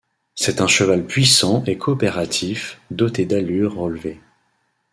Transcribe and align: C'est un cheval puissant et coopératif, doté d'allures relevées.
C'est 0.33 0.61
un 0.61 0.65
cheval 0.67 1.05
puissant 1.05 1.63
et 1.67 1.77
coopératif, 1.77 2.81
doté 2.89 3.27
d'allures 3.27 3.75
relevées. 3.77 4.19